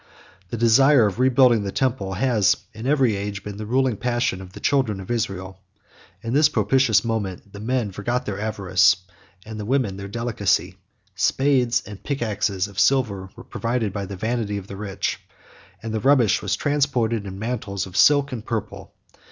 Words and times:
The 0.49 0.57
desire 0.57 1.05
of 1.05 1.19
rebuilding 1.19 1.61
the 1.63 1.71
temple 1.71 2.13
has 2.15 2.57
in 2.73 2.87
every 2.87 3.15
age 3.15 3.43
been 3.43 3.57
the 3.57 3.67
ruling 3.67 3.97
passion 3.97 4.41
of 4.41 4.53
the 4.53 4.59
children 4.59 4.99
of 4.99 5.11
Israel. 5.11 5.59
In 6.23 6.33
this 6.33 6.49
propitious 6.49 7.05
moment 7.05 7.53
the 7.53 7.59
men 7.59 7.91
forgot 7.91 8.25
their 8.25 8.39
avarice, 8.39 8.95
and 9.45 9.59
the 9.59 9.63
women 9.65 9.97
their 9.97 10.07
delicacy; 10.07 10.77
spades 11.13 11.83
and 11.85 12.01
pickaxes 12.03 12.67
of 12.67 12.79
silver 12.79 13.29
were 13.35 13.43
provided 13.43 13.93
by 13.93 14.07
the 14.07 14.15
vanity 14.15 14.57
of 14.57 14.65
the 14.65 14.75
rich, 14.75 15.19
and 15.83 15.93
the 15.93 15.99
rubbish 15.99 16.41
was 16.41 16.55
transported 16.55 17.27
in 17.27 17.37
mantles 17.37 17.85
of 17.85 17.95
silk 17.95 18.31
and 18.31 18.43
purple. 18.43 18.95